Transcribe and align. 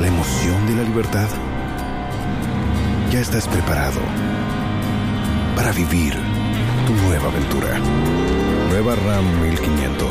¿La 0.00 0.06
emoción 0.06 0.66
de 0.66 0.76
la 0.76 0.82
libertad? 0.82 1.28
Ya 3.12 3.20
estás 3.20 3.46
preparado 3.46 4.00
para 5.54 5.72
vivir 5.72 6.14
tu 6.86 6.94
nueva 7.06 7.28
aventura. 7.28 7.78
Nueva 8.70 8.94
RAM 8.96 9.42
1500. 9.42 10.08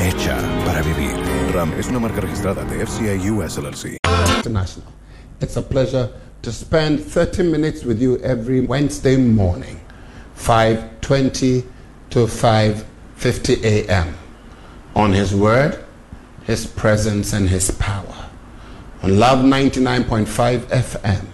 Hecha 0.00 0.36
para 0.64 0.82
vivir. 0.82 1.12
RAM 1.52 1.72
es 1.76 1.88
una 1.88 1.98
marca 1.98 2.20
registrada 2.20 2.64
de 2.64 2.86
FCI 2.86 3.30
US 3.30 3.58
LLC. 3.58 3.98
International. 4.36 4.86
It's 5.40 5.56
a 5.56 5.62
pleasure 5.62 6.08
to 6.42 6.52
spend 6.52 7.00
30 7.00 7.50
minutes 7.50 7.84
with 7.84 8.00
you 8.00 8.16
every 8.22 8.60
Wednesday 8.60 9.16
morning, 9.16 9.80
5:20 10.36 11.64
to 12.10 12.28
5:50 12.28 13.64
a.m. 13.64 14.14
on 14.94 15.12
his 15.12 15.34
word, 15.34 15.78
his 16.46 16.64
presence 16.64 17.36
and 17.36 17.48
his 17.48 17.72
power. 17.72 17.89
On 19.02 19.18
Love 19.18 19.38
99.5 19.38 20.58
FM. 20.66 21.26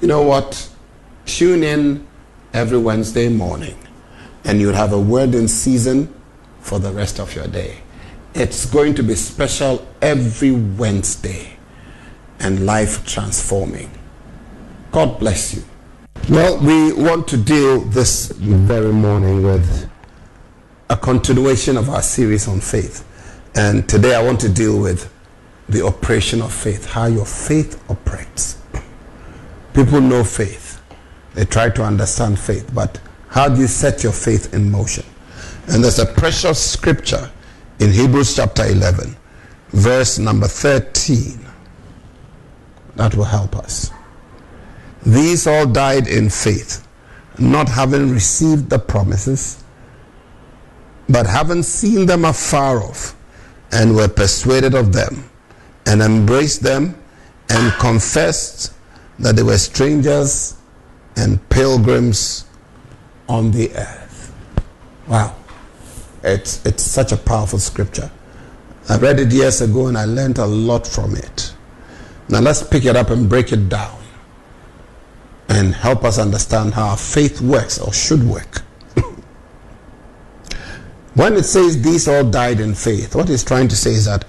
You 0.00 0.08
know 0.08 0.22
what? 0.22 0.70
Tune 1.26 1.62
in 1.64 2.06
every 2.52 2.78
Wednesday 2.78 3.28
morning 3.28 3.76
and 4.44 4.60
you'll 4.60 4.74
have 4.74 4.92
a 4.92 5.00
word 5.00 5.34
in 5.34 5.48
season 5.48 6.14
for 6.60 6.78
the 6.78 6.92
rest 6.92 7.18
of 7.18 7.34
your 7.34 7.48
day. 7.48 7.78
It's 8.34 8.66
going 8.66 8.94
to 8.94 9.02
be 9.02 9.14
special 9.14 9.86
every 10.00 10.52
Wednesday 10.52 11.56
and 12.38 12.66
life 12.66 13.04
transforming. 13.06 13.90
God 14.92 15.18
bless 15.18 15.54
you. 15.54 15.64
Well, 16.30 16.58
we 16.58 16.92
want 16.92 17.26
to 17.28 17.36
deal 17.36 17.80
this 17.80 18.30
very 18.30 18.92
morning 18.92 19.42
with 19.42 19.90
a 20.88 20.96
continuation 20.96 21.76
of 21.76 21.88
our 21.90 22.02
series 22.02 22.46
on 22.46 22.60
faith. 22.60 23.06
And 23.56 23.88
today 23.88 24.14
I 24.14 24.22
want 24.22 24.40
to 24.40 24.48
deal 24.48 24.80
with 24.80 25.10
the 25.68 25.84
operation 25.84 26.42
of 26.42 26.52
faith, 26.52 26.86
how 26.86 27.06
your 27.06 27.26
faith 27.26 27.82
operates. 27.90 28.58
People 29.72 30.00
know 30.00 30.22
faith, 30.22 30.80
they 31.34 31.44
try 31.44 31.68
to 31.70 31.82
understand 31.82 32.38
faith, 32.38 32.70
but 32.74 33.00
how 33.28 33.48
do 33.48 33.60
you 33.60 33.66
set 33.66 34.02
your 34.02 34.12
faith 34.12 34.54
in 34.54 34.70
motion? 34.70 35.04
And 35.68 35.82
there's 35.82 35.98
a 35.98 36.06
precious 36.06 36.58
scripture 36.58 37.30
in 37.80 37.90
Hebrews 37.90 38.36
chapter 38.36 38.64
11, 38.64 39.16
verse 39.70 40.18
number 40.18 40.46
13, 40.46 41.40
that 42.96 43.14
will 43.14 43.24
help 43.24 43.56
us. 43.56 43.90
These 45.04 45.46
all 45.46 45.66
died 45.66 46.06
in 46.06 46.30
faith, 46.30 46.86
not 47.38 47.68
having 47.68 48.10
received 48.10 48.70
the 48.70 48.78
promises, 48.78 49.64
but 51.08 51.26
having 51.26 51.62
seen 51.62 52.06
them 52.06 52.24
afar 52.24 52.82
off, 52.82 53.16
and 53.72 53.96
were 53.96 54.08
persuaded 54.08 54.74
of 54.74 54.92
them, 54.92 55.28
and 55.86 56.02
embraced 56.02 56.62
them, 56.62 57.00
and 57.50 57.72
confessed 57.74 58.72
that 59.18 59.36
they 59.36 59.42
were 59.42 59.58
strangers 59.58 60.56
and 61.16 61.48
pilgrims 61.50 62.46
on 63.28 63.50
the 63.50 63.70
earth. 63.76 64.34
Wow. 65.06 65.36
It's, 66.22 66.64
it's 66.64 66.82
such 66.82 67.12
a 67.12 67.16
powerful 67.16 67.58
scripture. 67.58 68.10
I 68.88 68.98
read 68.98 69.20
it 69.20 69.32
years 69.32 69.60
ago 69.60 69.86
and 69.86 69.96
I 69.96 70.04
learned 70.04 70.38
a 70.38 70.46
lot 70.46 70.86
from 70.86 71.16
it. 71.16 71.54
Now 72.28 72.40
let's 72.40 72.62
pick 72.62 72.84
it 72.84 72.96
up 72.96 73.10
and 73.10 73.28
break 73.28 73.52
it 73.52 73.68
down 73.68 73.98
and 75.48 75.74
help 75.74 76.04
us 76.04 76.18
understand 76.18 76.74
how 76.74 76.96
faith 76.96 77.40
works 77.40 77.78
or 77.78 77.92
should 77.92 78.22
work. 78.24 78.62
when 81.14 81.34
it 81.34 81.44
says 81.44 81.80
these 81.82 82.08
all 82.08 82.24
died 82.24 82.60
in 82.60 82.74
faith, 82.74 83.14
what 83.14 83.28
it's 83.28 83.44
trying 83.44 83.68
to 83.68 83.76
say 83.76 83.90
is 83.90 84.06
that 84.06 84.24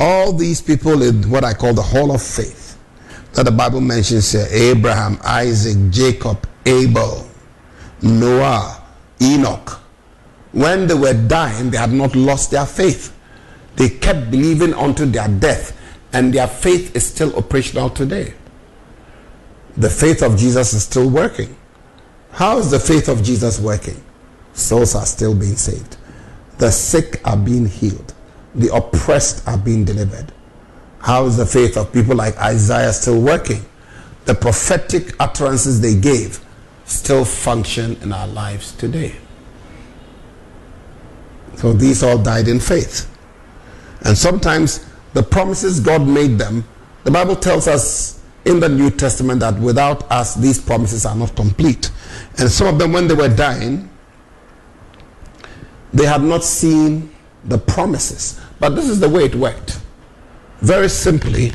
all 0.00 0.32
these 0.32 0.62
people 0.62 1.02
in 1.02 1.28
what 1.30 1.44
I 1.44 1.52
call 1.52 1.74
the 1.74 1.82
hall 1.82 2.10
of 2.10 2.22
faith, 2.22 2.78
that 3.34 3.44
the 3.44 3.52
Bible 3.52 3.82
mentions 3.82 4.32
here 4.32 4.46
Abraham, 4.50 5.18
Isaac, 5.22 5.92
Jacob, 5.92 6.48
Abel, 6.64 7.28
Noah, 8.02 8.82
Enoch, 9.20 9.80
when 10.52 10.86
they 10.86 10.94
were 10.94 11.14
dying, 11.14 11.70
they 11.70 11.76
had 11.78 11.92
not 11.92 12.16
lost 12.16 12.50
their 12.50 12.66
faith. 12.66 13.16
They 13.76 13.88
kept 13.88 14.30
believing 14.30 14.74
unto 14.74 15.06
their 15.06 15.28
death, 15.28 15.78
and 16.12 16.32
their 16.34 16.48
faith 16.48 16.96
is 16.96 17.06
still 17.06 17.36
operational 17.36 17.90
today. 17.90 18.34
The 19.76 19.90
faith 19.90 20.22
of 20.22 20.36
Jesus 20.36 20.72
is 20.72 20.82
still 20.82 21.08
working. 21.08 21.56
How 22.32 22.58
is 22.58 22.70
the 22.70 22.80
faith 22.80 23.08
of 23.08 23.22
Jesus 23.22 23.60
working? 23.60 24.02
Souls 24.54 24.94
are 24.94 25.06
still 25.06 25.34
being 25.34 25.56
saved. 25.56 25.96
The 26.58 26.70
sick 26.70 27.20
are 27.24 27.36
being 27.36 27.66
healed. 27.66 28.12
The 28.54 28.74
oppressed 28.74 29.46
are 29.46 29.58
being 29.58 29.84
delivered. 29.84 30.32
How 31.00 31.24
is 31.26 31.36
the 31.36 31.46
faith 31.46 31.76
of 31.76 31.92
people 31.92 32.16
like 32.16 32.36
Isaiah 32.38 32.92
still 32.92 33.20
working? 33.20 33.64
The 34.26 34.34
prophetic 34.34 35.14
utterances 35.20 35.80
they 35.80 35.94
gave 35.94 36.40
still 36.84 37.24
function 37.24 37.96
in 38.02 38.12
our 38.12 38.26
lives 38.26 38.72
today. 38.72 39.14
So 41.56 41.72
these 41.72 42.02
all 42.02 42.18
died 42.18 42.48
in 42.48 42.60
faith. 42.60 43.06
And 44.02 44.16
sometimes 44.16 44.86
the 45.12 45.22
promises 45.22 45.80
God 45.80 46.06
made 46.06 46.38
them, 46.38 46.64
the 47.04 47.10
Bible 47.10 47.36
tells 47.36 47.68
us 47.68 48.22
in 48.44 48.60
the 48.60 48.68
New 48.68 48.90
Testament 48.90 49.40
that 49.40 49.58
without 49.58 50.10
us, 50.10 50.34
these 50.34 50.58
promises 50.58 51.04
are 51.04 51.14
not 51.14 51.34
complete. 51.36 51.90
And 52.38 52.50
some 52.50 52.66
of 52.66 52.78
them, 52.78 52.92
when 52.92 53.08
they 53.08 53.14
were 53.14 53.28
dying, 53.28 53.90
they 55.92 56.06
had 56.06 56.22
not 56.22 56.44
seen 56.44 57.10
the 57.44 57.58
promises. 57.58 58.40
But 58.58 58.70
this 58.70 58.88
is 58.88 59.00
the 59.00 59.08
way 59.08 59.24
it 59.24 59.34
worked. 59.34 59.80
Very 60.60 60.88
simply, 60.88 61.52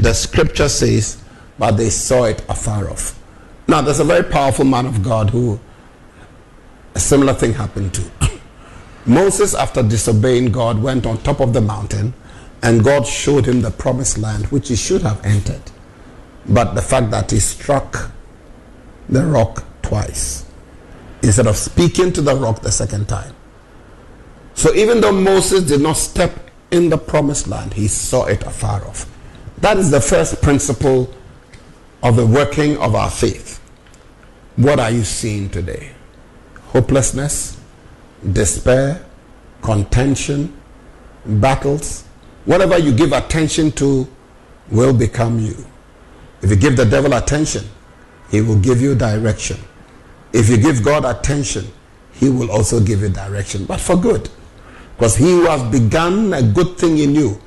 the 0.00 0.14
scripture 0.14 0.68
says, 0.68 1.22
but 1.58 1.72
they 1.72 1.90
saw 1.90 2.24
it 2.24 2.42
afar 2.48 2.90
off. 2.90 3.18
Now, 3.68 3.82
there's 3.82 4.00
a 4.00 4.04
very 4.04 4.24
powerful 4.24 4.64
man 4.64 4.86
of 4.86 5.02
God 5.02 5.30
who 5.30 5.60
a 6.94 7.00
similar 7.00 7.34
thing 7.34 7.52
happened 7.52 7.94
to. 7.94 8.10
Moses, 9.06 9.54
after 9.54 9.82
disobeying 9.82 10.52
God, 10.52 10.82
went 10.82 11.06
on 11.06 11.18
top 11.18 11.40
of 11.40 11.52
the 11.52 11.60
mountain 11.60 12.14
and 12.62 12.84
God 12.84 13.06
showed 13.06 13.46
him 13.46 13.62
the 13.62 13.70
promised 13.70 14.18
land 14.18 14.46
which 14.46 14.68
he 14.68 14.76
should 14.76 15.02
have 15.02 15.24
entered. 15.24 15.62
But 16.48 16.74
the 16.74 16.82
fact 16.82 17.10
that 17.10 17.30
he 17.30 17.40
struck 17.40 18.10
the 19.08 19.24
rock 19.24 19.64
twice 19.82 20.46
instead 21.22 21.46
of 21.46 21.56
speaking 21.56 22.12
to 22.12 22.22
the 22.22 22.34
rock 22.34 22.62
the 22.62 22.72
second 22.72 23.08
time. 23.08 23.34
So 24.60 24.74
even 24.74 25.00
though 25.00 25.10
Moses 25.10 25.62
did 25.62 25.80
not 25.80 25.96
step 25.96 26.50
in 26.70 26.90
the 26.90 26.98
promised 26.98 27.48
land, 27.48 27.72
he 27.72 27.88
saw 27.88 28.26
it 28.26 28.42
afar 28.42 28.86
off. 28.86 29.10
That 29.56 29.78
is 29.78 29.90
the 29.90 30.02
first 30.02 30.42
principle 30.42 31.10
of 32.02 32.16
the 32.16 32.26
working 32.26 32.76
of 32.76 32.94
our 32.94 33.08
faith. 33.08 33.58
What 34.56 34.78
are 34.78 34.90
you 34.90 35.02
seeing 35.02 35.48
today? 35.48 35.92
Hopelessness, 36.74 37.58
despair, 38.34 39.02
contention, 39.62 40.54
battles. 41.24 42.04
Whatever 42.44 42.76
you 42.76 42.92
give 42.92 43.12
attention 43.14 43.72
to 43.80 44.06
will 44.70 44.92
become 44.92 45.38
you. 45.40 45.56
If 46.42 46.50
you 46.50 46.56
give 46.56 46.76
the 46.76 46.84
devil 46.84 47.14
attention, 47.14 47.64
he 48.30 48.42
will 48.42 48.58
give 48.58 48.82
you 48.82 48.94
direction. 48.94 49.56
If 50.34 50.50
you 50.50 50.58
give 50.58 50.84
God 50.84 51.06
attention, 51.06 51.64
he 52.12 52.28
will 52.28 52.50
also 52.50 52.78
give 52.78 53.00
you 53.00 53.08
direction, 53.08 53.64
but 53.64 53.80
for 53.80 53.96
good. 53.96 54.28
Because 55.00 55.16
he 55.16 55.30
who 55.30 55.46
has 55.46 55.62
begun 55.72 56.34
a 56.34 56.42
good 56.42 56.76
thing 56.76 56.98
in 56.98 57.14
you 57.14 57.40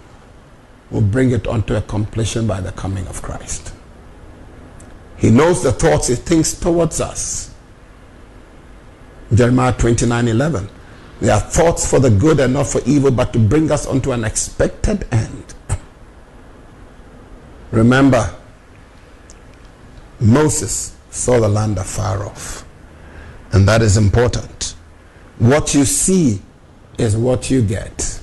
will 0.89 1.01
bring 1.03 1.29
it 1.29 1.45
unto 1.47 1.75
a 1.75 1.81
completion 1.83 2.47
by 2.47 2.59
the 2.59 2.71
coming 2.71 3.05
of 3.05 3.21
Christ. 3.21 3.75
He 5.17 5.29
knows 5.29 5.61
the 5.61 5.71
thoughts 5.71 6.07
he 6.07 6.15
thinks 6.15 6.53
towards 6.55 6.99
us. 6.99 7.53
Jeremiah 9.31 9.71
29 9.71 10.29
11. 10.29 10.67
They 11.21 11.29
are 11.29 11.39
thoughts 11.39 11.87
for 11.87 11.99
the 11.99 12.09
good 12.09 12.39
and 12.39 12.53
not 12.55 12.65
for 12.65 12.81
evil, 12.87 13.11
but 13.11 13.31
to 13.33 13.39
bring 13.39 13.69
us 13.69 13.85
unto 13.85 14.13
an 14.13 14.23
expected 14.23 15.07
end. 15.11 15.53
Remember, 17.69 18.33
Moses 20.19 20.97
saw 21.11 21.39
the 21.39 21.49
land 21.49 21.77
afar 21.77 22.25
off. 22.25 22.65
And 23.51 23.67
that 23.67 23.83
is 23.83 23.95
important. 23.95 24.73
What 25.37 25.75
you 25.75 25.85
see 25.85 26.41
is 26.97 27.15
what 27.17 27.49
you 27.49 27.61
get. 27.61 28.19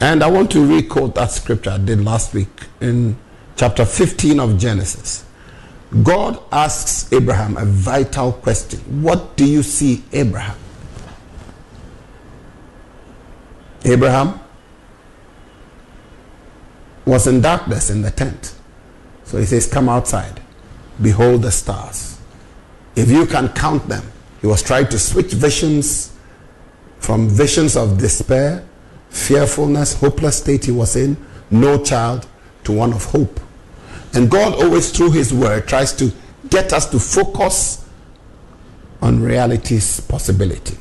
And 0.00 0.22
I 0.22 0.30
want 0.30 0.50
to 0.52 0.64
re-quote 0.64 1.14
that 1.14 1.30
scripture 1.30 1.70
I 1.70 1.78
did 1.78 2.04
last 2.04 2.34
week 2.34 2.48
in 2.80 3.16
chapter 3.56 3.84
15 3.84 4.40
of 4.40 4.58
Genesis. 4.58 5.24
God 6.02 6.40
asks 6.50 7.12
Abraham 7.12 7.56
a 7.56 7.64
vital 7.64 8.32
question. 8.32 8.80
What 9.02 9.36
do 9.36 9.46
you 9.46 9.62
see, 9.62 10.02
Abraham? 10.12 10.58
Abraham 13.84 14.40
was 17.04 17.26
in 17.26 17.40
darkness 17.40 17.90
in 17.90 18.02
the 18.02 18.10
tent. 18.10 18.54
So 19.24 19.38
he 19.38 19.44
says, 19.44 19.66
Come 19.66 19.88
outside. 19.88 20.40
Behold 21.00 21.42
the 21.42 21.50
stars. 21.50 22.18
If 22.96 23.10
you 23.10 23.26
can 23.26 23.48
count 23.48 23.88
them, 23.88 24.04
he 24.40 24.46
was 24.46 24.62
trying 24.62 24.88
to 24.88 24.98
switch 24.98 25.32
visions 25.32 26.13
from 27.04 27.28
visions 27.28 27.76
of 27.76 27.98
despair, 27.98 28.64
fearfulness, 29.10 29.92
hopeless 29.92 30.38
state 30.38 30.64
he 30.64 30.72
was 30.72 30.96
in, 30.96 31.14
no 31.50 31.84
child, 31.84 32.26
to 32.64 32.72
one 32.72 32.94
of 32.94 33.04
hope. 33.04 33.40
And 34.14 34.30
God 34.30 34.54
always, 34.54 34.90
through 34.90 35.10
his 35.10 35.34
word, 35.34 35.68
tries 35.68 35.92
to 35.94 36.10
get 36.48 36.72
us 36.72 36.86
to 36.86 36.98
focus 36.98 37.86
on 39.02 39.22
reality's 39.22 40.00
possibility. 40.00 40.78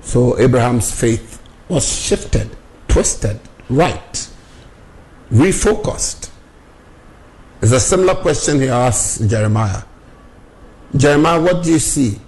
So 0.00 0.36
Abraham's 0.40 0.90
faith 0.90 1.40
was 1.68 1.86
shifted, 1.88 2.50
twisted, 2.88 3.38
right, 3.68 4.28
refocused. 5.30 6.28
It's 7.62 7.70
a 7.70 7.78
similar 7.78 8.16
question 8.16 8.60
he 8.60 8.68
asked 8.68 9.30
Jeremiah. 9.30 9.82
Jeremiah, 10.96 11.40
what 11.40 11.62
do 11.62 11.70
you 11.70 11.78
see? 11.78 12.18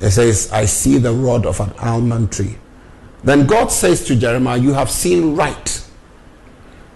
He 0.00 0.10
says, 0.10 0.50
I 0.52 0.66
see 0.66 0.98
the 0.98 1.12
rod 1.12 1.46
of 1.46 1.60
an 1.60 1.72
almond 1.78 2.32
tree. 2.32 2.56
Then 3.24 3.46
God 3.46 3.72
says 3.72 4.04
to 4.06 4.16
Jeremiah, 4.16 4.58
You 4.58 4.72
have 4.74 4.90
seen 4.90 5.34
right. 5.34 5.82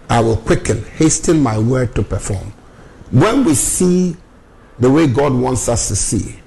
I 0.09 0.21
will 0.21 0.37
quicken, 0.37 0.85
hasten 0.85 1.43
my 1.43 1.59
word 1.59 1.95
to 1.95 2.03
perform. 2.03 2.53
When 3.11 3.45
we 3.45 3.55
see 3.55 4.17
the 4.79 4.91
way 4.91 5.07
God 5.07 5.33
wants 5.33 5.69
us 5.69 5.89
to 5.89 5.97
see, 5.97 6.41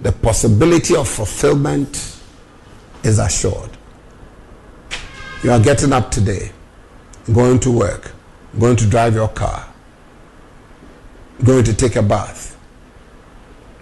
the 0.00 0.12
possibility 0.12 0.94
of 0.94 1.08
fulfillment 1.08 2.20
is 3.02 3.18
assured. 3.18 3.70
You 5.42 5.52
are 5.52 5.60
getting 5.60 5.92
up 5.92 6.10
today, 6.10 6.52
going 7.32 7.60
to 7.60 7.70
work, 7.70 8.12
going 8.58 8.76
to 8.76 8.86
drive 8.86 9.14
your 9.14 9.28
car, 9.28 9.72
going 11.44 11.64
to 11.64 11.74
take 11.74 11.96
a 11.96 12.02
bath. 12.02 12.56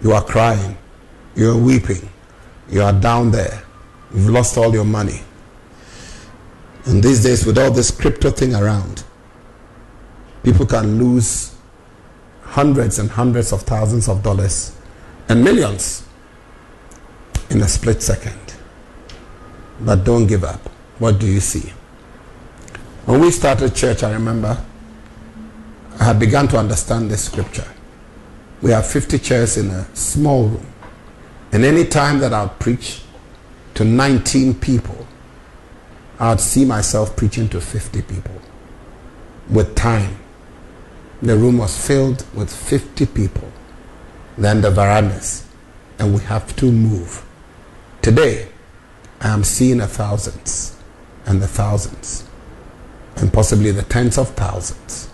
You 0.01 0.13
are 0.13 0.23
crying, 0.23 0.77
you 1.37 1.51
are 1.51 1.57
weeping, 1.57 2.09
you 2.69 2.81
are 2.81 2.91
down 2.91 3.31
there, 3.31 3.63
you've 4.13 4.29
lost 4.29 4.57
all 4.57 4.73
your 4.73 4.83
money. 4.83 5.21
And 6.85 7.03
these 7.03 7.23
days, 7.23 7.45
with 7.45 7.57
all 7.57 7.69
this 7.69 7.91
crypto 7.91 8.31
thing 8.31 8.55
around, 8.55 9.03
people 10.43 10.65
can 10.65 10.97
lose 10.97 11.55
hundreds 12.41 12.97
and 12.97 13.11
hundreds 13.11 13.53
of 13.53 13.61
thousands 13.61 14.07
of 14.09 14.23
dollars 14.23 14.75
and 15.29 15.43
millions 15.43 16.07
in 17.49 17.61
a 17.61 17.67
split 17.67 18.01
second. 18.01 18.39
But 19.81 20.03
don't 20.03 20.25
give 20.25 20.43
up. 20.43 20.61
What 20.97 21.19
do 21.19 21.27
you 21.27 21.39
see? 21.39 21.71
When 23.05 23.21
we 23.21 23.31
started 23.31 23.75
church, 23.75 24.01
I 24.03 24.11
remember 24.11 24.61
I 25.99 26.03
had 26.03 26.19
begun 26.19 26.47
to 26.49 26.57
understand 26.57 27.11
this 27.11 27.25
scripture. 27.25 27.67
We 28.61 28.71
have 28.71 28.87
50 28.87 29.19
chairs 29.19 29.57
in 29.57 29.69
a 29.69 29.85
small 29.95 30.47
room. 30.47 30.65
And 31.51 31.63
any 31.63 31.85
time 31.85 32.19
that 32.19 32.33
I 32.33 32.43
would 32.43 32.59
preach 32.59 33.01
to 33.75 33.83
19 33.83 34.55
people, 34.55 35.07
I 36.19 36.29
would 36.29 36.39
see 36.39 36.65
myself 36.65 37.15
preaching 37.15 37.47
to 37.49 37.61
50 37.61 38.01
people. 38.01 38.41
With 39.49 39.75
time, 39.75 40.17
the 41.21 41.37
room 41.37 41.57
was 41.57 41.85
filled 41.85 42.25
with 42.33 42.53
50 42.53 43.05
people. 43.07 43.51
Then 44.37 44.61
the 44.61 44.71
verandas. 44.71 45.45
And 45.99 46.13
we 46.13 46.21
have 46.21 46.55
to 46.57 46.71
move. 46.71 47.25
Today, 48.01 48.49
I 49.21 49.29
am 49.29 49.43
seeing 49.43 49.77
the 49.77 49.87
thousands 49.87 50.77
and 51.25 51.41
the 51.41 51.47
thousands 51.47 52.23
and 53.15 53.33
possibly 53.33 53.71
the 53.71 53.83
tens 53.83 54.17
of 54.17 54.29
thousands. 54.29 55.09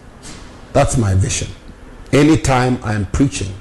That's 0.73 0.97
my 0.97 1.13
vision. 1.15 1.47
Anytime 2.11 2.79
I 2.83 2.93
am 2.93 3.05
preaching 3.07 3.53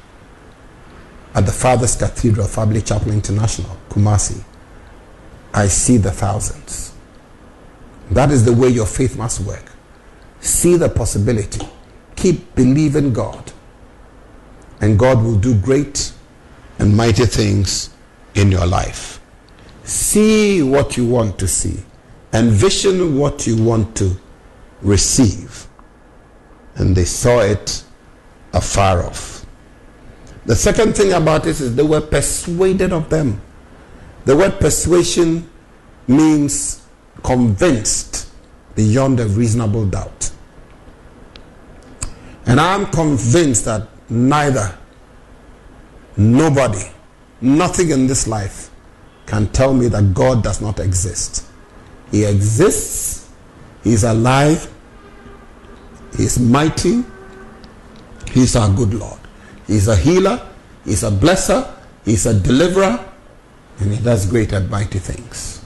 at 1.35 1.47
the 1.47 1.53
Father's 1.53 1.97
Cathedral, 1.97 2.47
Family 2.47 2.83
Chapel 2.83 3.13
International, 3.13 3.77
Kumasi, 3.89 4.43
I 5.55 5.67
see 5.69 5.97
the 5.97 6.11
thousands. 6.11 6.95
That 8.11 8.31
is 8.31 8.45
the 8.45 8.53
way 8.53 8.69
your 8.69 8.87
faith 8.87 9.17
must 9.17 9.41
work. 9.41 9.65
See 10.41 10.77
the 10.77 10.89
possibility. 10.89 11.67
Keep 12.17 12.55
believing 12.55 13.13
God. 13.13 13.53
And 14.81 14.99
God 14.99 15.23
will 15.23 15.39
do 15.39 15.59
great 15.61 16.13
and 16.79 16.97
mighty 16.97 17.27
things 17.27 17.91
in 18.35 18.51
your 18.51 18.67
life. 18.67 19.21
See 19.85 20.63
what 20.63 20.97
you 20.97 21.07
want 21.07 21.39
to 21.39 21.49
see. 21.49 21.83
Envision 22.33 23.17
what 23.17 23.47
you 23.47 23.63
want 23.63 23.97
to 23.97 24.17
receive. 24.83 25.67
And 26.75 26.97
they 26.97 27.05
saw 27.05 27.41
it 27.41 27.85
afar 28.53 29.05
off. 29.05 29.32
The 30.45 30.57
second 30.57 30.97
thing 30.97 31.13
about 31.13 31.45
this 31.45 31.61
is 31.61 31.77
they 31.77 31.83
were 31.83 32.01
persuaded 32.01 32.93
of 32.93 33.09
them. 33.11 33.41
The 34.25 34.37
word 34.37 34.59
persuasion 34.59 35.49
means 36.09 36.85
convinced 37.23 38.29
beyond 38.75 39.21
a 39.21 39.27
reasonable 39.27 39.87
doubt. 39.87 40.31
And 42.47 42.61
I'm 42.61 42.87
convinced 42.87 43.65
that 43.67 43.89
neither, 44.09 44.77
nobody, 46.17 46.85
nothing 47.41 47.91
in 47.91 48.07
this 48.07 48.27
life 48.27 48.71
can 49.27 49.47
tell 49.49 49.73
me 49.73 49.89
that 49.89 50.13
God 50.13 50.43
does 50.43 50.61
not 50.61 50.81
exist. 50.81 51.47
He 52.11 52.25
exists, 52.25 53.31
He's 53.85 54.05
alive, 54.05 54.73
He's 56.17 56.39
mighty, 56.39 57.05
He's 58.33 58.57
our 58.57 58.69
good 58.75 58.95
Lord. 58.95 59.22
He's 59.67 59.89
a 59.89 59.97
healer, 59.97 60.49
He's 60.85 61.03
a 61.03 61.11
blesser, 61.11 61.71
He's 62.05 62.27
a 62.27 62.39
deliverer, 62.39 63.05
and 63.79 63.93
He 63.93 64.03
does 64.03 64.27
great 64.27 64.53
and 64.53 64.69
mighty 64.71 64.99
things. 64.99 65.65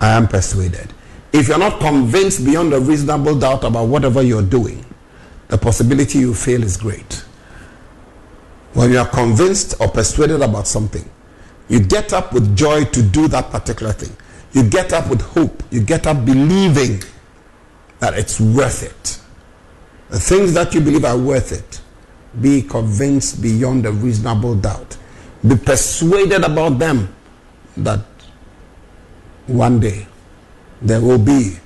I 0.00 0.12
am 0.12 0.28
persuaded. 0.28 0.92
If 1.32 1.48
you're 1.48 1.58
not 1.58 1.80
convinced 1.80 2.44
beyond 2.44 2.72
a 2.72 2.80
reasonable 2.80 3.38
doubt 3.38 3.64
about 3.64 3.86
whatever 3.88 4.22
you're 4.22 4.42
doing, 4.42 4.84
the 5.48 5.58
possibility 5.58 6.18
you 6.20 6.34
fail 6.34 6.62
is 6.62 6.76
great. 6.76 7.24
When 8.74 8.90
you 8.92 8.98
are 8.98 9.08
convinced 9.08 9.74
or 9.80 9.88
persuaded 9.88 10.42
about 10.42 10.66
something, 10.66 11.08
you 11.68 11.80
get 11.80 12.12
up 12.12 12.32
with 12.32 12.56
joy 12.56 12.84
to 12.84 13.02
do 13.02 13.28
that 13.28 13.50
particular 13.50 13.92
thing. 13.92 14.16
You 14.52 14.68
get 14.68 14.92
up 14.92 15.08
with 15.08 15.20
hope. 15.20 15.62
You 15.70 15.80
get 15.80 16.06
up 16.06 16.24
believing 16.24 17.02
that 18.00 18.14
it's 18.18 18.40
worth 18.40 18.82
it. 18.82 19.20
The 20.08 20.18
things 20.18 20.54
that 20.54 20.74
you 20.74 20.80
believe 20.80 21.04
are 21.04 21.16
worth 21.16 21.52
it. 21.52 21.80
Be 22.40 22.62
convinced 22.62 23.42
beyond 23.42 23.86
a 23.86 23.92
reasonable 23.92 24.54
doubt. 24.54 24.96
Be 25.46 25.56
persuaded 25.56 26.44
about 26.44 26.78
them 26.78 27.14
that 27.76 28.04
one 29.46 29.80
day 29.80 30.06
there 30.82 31.00
will 31.00 31.18
be 31.18 31.56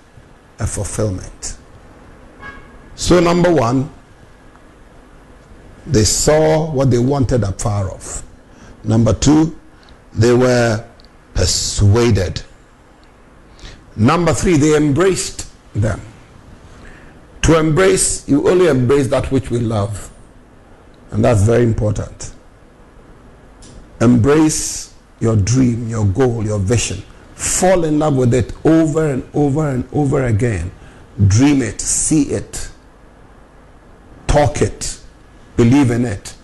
a 0.59 0.67
fulfillment. 0.67 1.59
So, 2.95 3.21
number 3.21 3.53
one, 3.53 3.91
they 5.87 6.05
saw 6.05 6.71
what 6.71 6.91
they 6.91 6.99
wanted 6.99 7.43
afar 7.43 7.91
off. 7.91 8.23
Number 8.85 9.13
two, 9.13 9.59
they 10.15 10.33
were 10.33 10.85
persuaded. 11.35 12.43
Number 13.97 14.33
three, 14.33 14.57
they 14.57 14.77
embraced 14.77 15.49
them. 15.75 16.01
To 17.43 17.59
embrace, 17.59 18.27
you 18.29 18.49
only 18.49 18.69
embrace 18.69 19.09
that 19.09 19.31
which 19.31 19.51
we 19.51 19.59
love. 19.59 20.11
And 21.15 21.25
that's 21.25 21.43
very 21.43 21.63
important. 21.63 22.35
Embrace 24.01 24.93
your 25.21 25.37
dream, 25.37 25.89
your 25.89 26.05
goal, 26.05 26.45
your 26.45 26.59
vision. 26.59 27.03
Fall 27.35 27.85
in 27.85 28.01
love 28.01 28.17
with 28.17 28.35
it 28.35 28.53
over 28.67 29.13
and 29.13 29.29
over 29.33 29.71
and 29.71 29.89
over 29.93 30.25
again. 30.25 30.73
Dream 31.29 31.63
it, 31.63 31.81
see 31.81 32.23
it, 32.31 32.69
talk 34.27 34.61
it, 34.61 34.99
believe 35.57 35.93
in 35.93 36.05
it. 36.05 36.35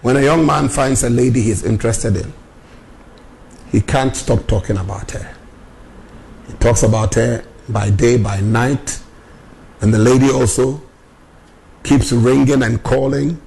When 0.00 0.16
a 0.16 0.22
young 0.22 0.46
man 0.46 0.70
finds 0.70 1.04
a 1.04 1.10
lady 1.10 1.42
he's 1.42 1.62
interested 1.62 2.16
in, 2.16 2.32
he 3.70 3.82
can't 3.82 4.16
stop 4.16 4.46
talking 4.46 4.78
about 4.78 5.10
her. 5.10 5.34
He 6.46 6.54
talks 6.54 6.82
about 6.82 7.14
her 7.16 7.44
by 7.68 7.90
day, 7.90 8.16
by 8.16 8.40
night. 8.40 8.98
And 9.82 9.92
the 9.92 9.98
lady 9.98 10.30
also 10.30 10.80
keeps 11.82 12.12
ringing 12.12 12.62
and 12.62 12.82
calling 12.82 13.42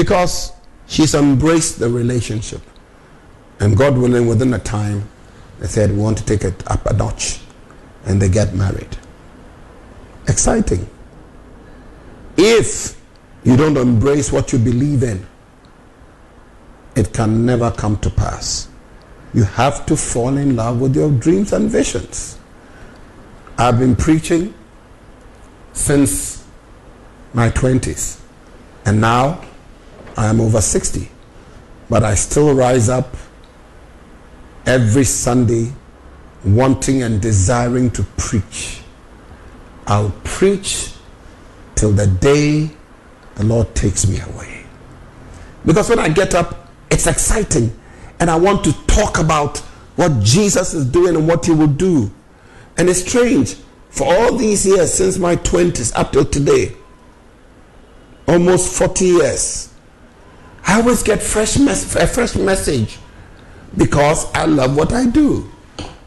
because 0.00 0.52
she's 0.86 1.14
embraced 1.14 1.78
the 1.78 1.88
relationship. 1.88 2.62
And 3.58 3.76
God 3.76 3.98
willing, 3.98 4.26
within 4.26 4.54
a 4.54 4.58
time, 4.58 5.06
They 5.58 5.66
said, 5.66 5.90
We 5.90 5.98
want 5.98 6.16
to 6.16 6.24
take 6.24 6.42
it 6.42 6.66
up 6.70 6.86
a 6.86 6.94
notch. 6.94 7.40
And 8.06 8.20
they 8.20 8.30
get 8.30 8.54
married. 8.54 8.96
Exciting. 10.26 10.88
If 12.38 12.98
you 13.44 13.58
don't 13.58 13.76
embrace 13.76 14.32
what 14.32 14.54
you 14.54 14.58
believe 14.58 15.02
in, 15.02 15.26
it 16.96 17.12
can 17.12 17.44
never 17.44 17.70
come 17.70 17.98
to 17.98 18.08
pass. 18.08 18.68
You 19.34 19.44
have 19.44 19.84
to 19.84 19.96
fall 19.96 20.38
in 20.38 20.56
love 20.56 20.80
with 20.80 20.96
your 20.96 21.10
dreams 21.10 21.52
and 21.52 21.70
visions. 21.70 22.38
I've 23.58 23.78
been 23.78 23.94
preaching 23.94 24.54
since 25.74 26.42
my 27.34 27.50
20s, 27.50 28.18
and 28.86 28.98
now 29.00 29.44
I 30.20 30.26
am 30.26 30.38
over 30.38 30.60
60. 30.60 31.08
But 31.88 32.04
I 32.04 32.14
still 32.14 32.54
rise 32.54 32.90
up 32.90 33.16
every 34.66 35.04
Sunday 35.04 35.72
wanting 36.44 37.02
and 37.02 37.22
desiring 37.22 37.90
to 37.92 38.02
preach. 38.18 38.82
I'll 39.86 40.14
preach 40.22 40.92
till 41.74 41.92
the 41.92 42.06
day 42.06 42.68
the 43.36 43.44
Lord 43.44 43.74
takes 43.74 44.06
me 44.06 44.20
away. 44.20 44.66
Because 45.64 45.88
when 45.88 45.98
I 45.98 46.10
get 46.10 46.34
up, 46.34 46.68
it's 46.90 47.06
exciting. 47.06 47.74
And 48.20 48.28
I 48.28 48.36
want 48.36 48.62
to 48.64 48.74
talk 48.86 49.18
about 49.18 49.56
what 49.96 50.22
Jesus 50.22 50.74
is 50.74 50.84
doing 50.84 51.16
and 51.16 51.26
what 51.26 51.46
he 51.46 51.52
will 51.52 51.66
do. 51.66 52.10
And 52.76 52.90
it's 52.90 53.00
strange. 53.00 53.56
For 53.88 54.06
all 54.06 54.36
these 54.36 54.66
years, 54.66 54.92
since 54.92 55.16
my 55.16 55.36
20s 55.36 55.92
up 55.96 56.12
till 56.12 56.26
today, 56.26 56.76
almost 58.28 58.74
40 58.74 59.04
years, 59.06 59.69
I 60.64 60.80
always 60.80 61.02
get 61.02 61.22
fresh 61.22 61.58
mes- 61.58 61.94
a 61.96 62.06
fresh 62.06 62.36
message 62.36 62.98
because 63.76 64.30
I 64.34 64.44
love 64.46 64.76
what 64.76 64.92
I 64.92 65.06
do. 65.06 65.50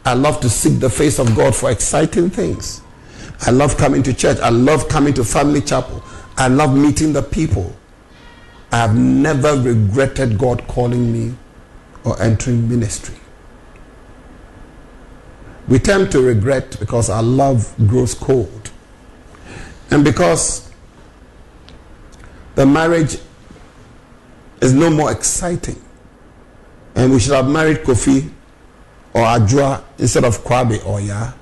I 0.06 0.14
love 0.14 0.40
to 0.42 0.50
seek 0.50 0.80
the 0.80 0.90
face 0.90 1.20
of 1.20 1.36
God 1.36 1.56
for 1.56 1.72
exciting 1.72 2.30
things. 2.30 2.82
I 3.42 3.52
love 3.52 3.78
coming 3.78 4.04
to 4.04 4.14
church. 4.14 4.40
I 4.40 4.50
love 4.50 4.88
coming 4.90 5.14
to 5.16 5.24
family 5.24 5.62
chapel. 5.62 6.04
I 6.38 6.48
love 6.48 6.76
meeting 6.76 7.14
the 7.14 7.22
people. 7.22 7.76
I 8.72 8.78
have 8.78 8.96
never 8.96 9.56
regretted 9.56 10.38
God 10.38 10.68
calling 10.68 11.12
me 11.12 11.36
or 12.04 12.22
entering 12.22 12.68
ministry. 12.68 13.16
We 15.68 15.80
tend 15.80 16.12
to 16.12 16.22
regret 16.22 16.78
because 16.80 17.10
our 17.10 17.24
love 17.24 17.74
grows 17.88 18.14
cold. 18.14 18.72
And 19.92 20.04
because 20.04 20.70
the 22.56 22.66
marriage 22.66 23.18
is 24.64 24.74
no 24.74 24.90
more 24.90 25.12
exciting. 25.12 25.80
And 26.96 27.12
we 27.12 27.20
should 27.20 27.34
have 27.34 27.50
married 27.50 27.80
Kofi 27.80 28.32
or 29.14 29.22
Ajua 29.22 29.84
instead 30.00 30.24
of 30.24 30.42
Kwabe 30.44 30.84
or 30.86 31.02
Ya. 31.02 31.34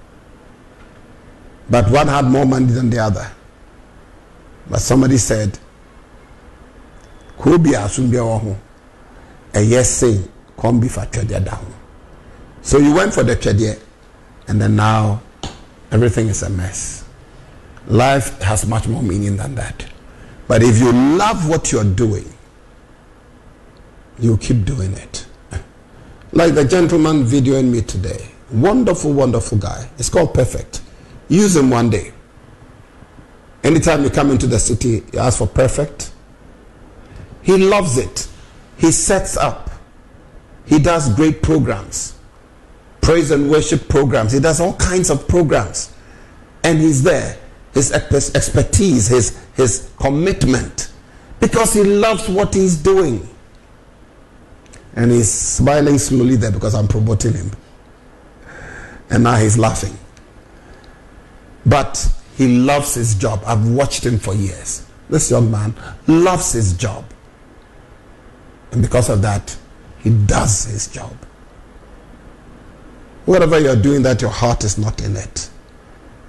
But 1.69 1.89
one 1.91 2.07
had 2.07 2.25
more 2.25 2.45
money 2.45 2.65
than 2.65 2.89
the 2.89 2.97
other. 2.97 3.31
But 4.69 4.79
somebody 4.79 5.17
said, 5.17 5.57
Kobi 7.37 7.73
Asumbia 7.73 8.23
Wahu, 8.23 8.57
a 9.53 9.61
yes 9.61 9.89
say, 9.89 10.21
come 10.57 10.79
be 10.79 10.87
for 10.87 11.05
down. 11.05 11.73
So 12.63 12.77
you 12.77 12.93
went 12.93 13.13
for 13.13 13.23
the 13.23 13.35
Chedia, 13.35 13.79
and 14.47 14.59
then 14.61 14.75
now 14.75 15.21
everything 15.91 16.27
is 16.27 16.43
a 16.43 16.49
mess. 16.49 17.05
Life 17.87 18.39
has 18.41 18.65
much 18.65 18.87
more 18.87 19.01
meaning 19.03 19.37
than 19.37 19.55
that. 19.55 19.85
But 20.47 20.63
if 20.63 20.79
you 20.79 20.91
love 20.91 21.47
what 21.49 21.71
you're 21.71 21.83
doing, 21.83 22.31
you 24.21 24.37
keep 24.37 24.63
doing 24.63 24.93
it. 24.93 25.25
Like 26.31 26.53
the 26.53 26.63
gentleman 26.63 27.25
videoing 27.25 27.69
me 27.71 27.81
today. 27.81 28.29
Wonderful, 28.51 29.11
wonderful 29.11 29.57
guy. 29.57 29.89
It's 29.97 30.09
called 30.09 30.33
Perfect. 30.33 30.81
Use 31.27 31.55
him 31.55 31.69
one 31.69 31.89
day. 31.89 32.13
Anytime 33.63 34.03
you 34.03 34.09
come 34.09 34.31
into 34.31 34.47
the 34.47 34.59
city, 34.59 35.03
you 35.11 35.19
ask 35.19 35.39
for 35.39 35.47
Perfect. 35.47 36.11
He 37.41 37.57
loves 37.57 37.97
it. 37.97 38.27
He 38.77 38.91
sets 38.91 39.35
up. 39.35 39.71
He 40.65 40.79
does 40.79 41.13
great 41.15 41.41
programs. 41.41 42.15
Praise 43.01 43.31
and 43.31 43.49
worship 43.49 43.87
programs. 43.89 44.31
He 44.31 44.39
does 44.39 44.61
all 44.61 44.75
kinds 44.75 45.09
of 45.09 45.27
programs. 45.27 45.93
And 46.63 46.79
he's 46.79 47.01
there. 47.03 47.37
His 47.73 47.91
expertise, 47.91 49.07
his, 49.07 49.39
his 49.55 49.89
commitment. 49.99 50.91
Because 51.39 51.73
he 51.73 51.83
loves 51.83 52.29
what 52.29 52.53
he's 52.53 52.77
doing. 52.77 53.27
And 54.95 55.11
he's 55.11 55.31
smiling 55.31 55.97
slowly 55.97 56.35
there 56.35 56.51
because 56.51 56.75
I'm 56.75 56.87
promoting 56.87 57.33
him. 57.33 57.51
And 59.09 59.23
now 59.23 59.35
he's 59.35 59.57
laughing. 59.57 59.97
But 61.65 62.11
he 62.35 62.57
loves 62.59 62.95
his 62.95 63.15
job. 63.15 63.41
I've 63.45 63.67
watched 63.69 64.05
him 64.05 64.17
for 64.17 64.33
years. 64.33 64.85
This 65.09 65.29
young 65.29 65.51
man 65.51 65.73
loves 66.07 66.53
his 66.53 66.73
job. 66.73 67.05
And 68.71 68.81
because 68.81 69.09
of 69.09 69.21
that, 69.21 69.55
he 69.99 70.09
does 70.09 70.65
his 70.65 70.87
job. 70.87 71.15
Whatever 73.25 73.59
you're 73.59 73.75
doing 73.75 74.01
that 74.03 74.21
your 74.21 74.31
heart 74.31 74.63
is 74.63 74.77
not 74.77 75.01
in 75.01 75.15
it 75.15 75.49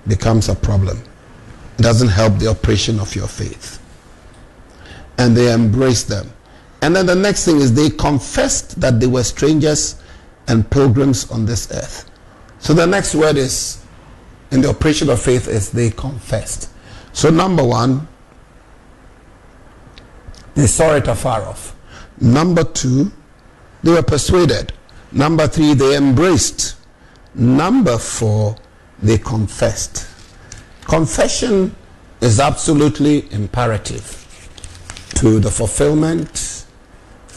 becomes 0.07 0.49
a 0.49 0.55
problem. 0.55 0.99
It 1.79 1.83
doesn't 1.83 2.09
help 2.09 2.39
the 2.39 2.49
operation 2.49 3.01
of 3.01 3.15
your 3.15 3.29
faith. 3.29 3.81
And 5.19 5.37
they 5.37 5.53
embrace 5.53 6.03
them. 6.03 6.31
And 6.83 6.97
then 6.97 7.07
the 7.07 7.15
next 7.15 7.45
thing 7.45 7.59
is 7.59 7.73
they 7.73 7.91
confessed 7.91 8.81
that 8.81 8.99
they 8.99 9.07
were 9.07 9.23
strangers 9.23 10.03
and 10.49 10.69
pilgrims 10.69 11.31
on 11.31 11.47
this 11.47 11.71
earth. 11.71 12.11
So 12.59 12.75
the 12.75 12.87
next 12.87 13.15
word 13.15 13.37
is 13.37 13.83
in 14.51 14.61
the 14.61 14.71
operation 14.71 15.09
of 15.09 15.23
faith 15.23 15.47
is 15.49 15.71
they 15.71 15.91
confessed. 15.91 16.71
So 17.13 17.31
number 17.31 17.65
one, 17.65 18.09
they 20.55 20.67
saw 20.67 20.95
it 20.97 21.07
afar 21.07 21.43
off. 21.43 21.75
Number 22.21 22.65
two, 22.65 23.13
they 23.83 23.93
were 23.93 24.03
persuaded. 24.03 24.73
Number 25.13 25.47
three, 25.47 25.75
they 25.75 25.97
embraced. 25.97 26.77
Number 27.35 27.97
four, 27.97 28.57
they 29.01 29.19
confessed. 29.19 30.09
Confession 30.85 31.75
is 32.21 32.41
absolutely 32.41 33.33
imperative 33.33 34.19
to 35.17 35.39
the 35.39 35.51
fulfillment 35.51 36.62